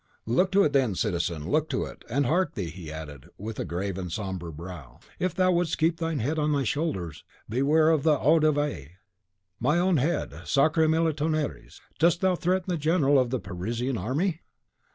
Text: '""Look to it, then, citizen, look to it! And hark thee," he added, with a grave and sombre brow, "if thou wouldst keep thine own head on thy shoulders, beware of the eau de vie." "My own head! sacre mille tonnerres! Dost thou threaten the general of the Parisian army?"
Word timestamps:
'""Look 0.35 0.51
to 0.53 0.63
it, 0.63 0.73
then, 0.73 0.95
citizen, 0.95 1.47
look 1.47 1.69
to 1.69 1.83
it! 1.85 2.03
And 2.09 2.25
hark 2.25 2.55
thee," 2.55 2.71
he 2.71 2.91
added, 2.91 3.29
with 3.37 3.59
a 3.59 3.65
grave 3.65 3.99
and 3.99 4.11
sombre 4.11 4.51
brow, 4.51 4.99
"if 5.19 5.35
thou 5.35 5.51
wouldst 5.51 5.77
keep 5.77 5.97
thine 5.99 6.13
own 6.13 6.19
head 6.25 6.39
on 6.39 6.51
thy 6.53 6.63
shoulders, 6.63 7.23
beware 7.47 7.89
of 7.91 8.01
the 8.01 8.17
eau 8.19 8.39
de 8.39 8.51
vie." 8.51 8.91
"My 9.59 9.77
own 9.77 9.97
head! 9.97 10.33
sacre 10.43 10.89
mille 10.89 11.13
tonnerres! 11.13 11.81
Dost 11.99 12.21
thou 12.21 12.35
threaten 12.35 12.69
the 12.71 12.77
general 12.77 13.19
of 13.19 13.29
the 13.29 13.39
Parisian 13.39 13.95
army?" 13.95 14.41